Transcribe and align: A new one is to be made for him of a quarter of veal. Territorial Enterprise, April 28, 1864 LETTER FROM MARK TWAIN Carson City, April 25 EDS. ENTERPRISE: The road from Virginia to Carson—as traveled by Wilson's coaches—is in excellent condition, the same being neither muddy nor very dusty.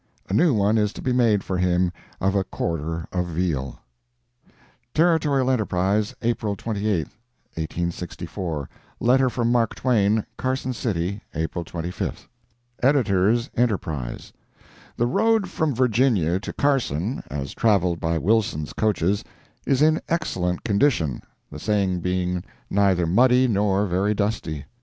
A 0.29 0.33
new 0.33 0.51
one 0.51 0.79
is 0.79 0.93
to 0.93 1.01
be 1.03 1.13
made 1.13 1.43
for 1.43 1.59
him 1.59 1.93
of 2.19 2.33
a 2.33 2.43
quarter 2.43 3.05
of 3.13 3.27
veal. 3.27 3.79
Territorial 4.95 5.51
Enterprise, 5.51 6.15
April 6.23 6.55
28, 6.55 7.05
1864 7.53 8.67
LETTER 8.99 9.29
FROM 9.29 9.51
MARK 9.51 9.75
TWAIN 9.75 10.25
Carson 10.37 10.73
City, 10.73 11.21
April 11.35 11.63
25 11.63 12.27
EDS. 12.81 13.51
ENTERPRISE: 13.55 14.33
The 14.97 15.05
road 15.05 15.47
from 15.47 15.75
Virginia 15.75 16.39
to 16.39 16.51
Carson—as 16.51 17.53
traveled 17.53 17.99
by 17.99 18.17
Wilson's 18.17 18.73
coaches—is 18.73 19.81
in 19.83 20.01
excellent 20.09 20.63
condition, 20.63 21.21
the 21.51 21.59
same 21.59 21.99
being 21.99 22.43
neither 22.71 23.05
muddy 23.05 23.47
nor 23.47 23.85
very 23.85 24.15
dusty. 24.15 24.65